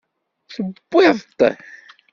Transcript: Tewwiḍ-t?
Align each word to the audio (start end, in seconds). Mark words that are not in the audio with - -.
Tewwiḍ-t? 0.53 1.39